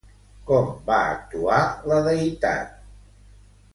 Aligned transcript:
Com 0.45 0.71
va 0.87 0.95
actuar 1.17 1.59
la 1.93 1.99
deïtat? 2.09 2.73